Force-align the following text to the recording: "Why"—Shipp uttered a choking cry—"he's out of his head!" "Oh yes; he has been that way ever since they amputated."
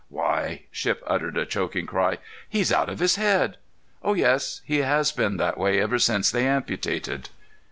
"Why"—Shipp 0.09 1.03
uttered 1.05 1.37
a 1.37 1.45
choking 1.45 1.85
cry—"he's 1.85 2.71
out 2.71 2.89
of 2.89 2.97
his 2.97 3.17
head!" 3.17 3.57
"Oh 4.01 4.15
yes; 4.15 4.61
he 4.65 4.79
has 4.79 5.11
been 5.11 5.37
that 5.37 5.59
way 5.59 5.79
ever 5.79 5.99
since 5.99 6.31
they 6.31 6.47
amputated." 6.47 7.29